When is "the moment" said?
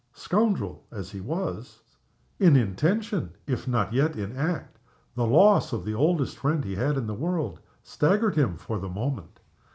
8.79-9.41